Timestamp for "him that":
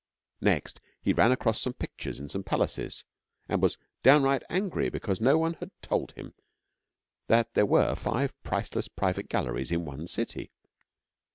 6.13-7.53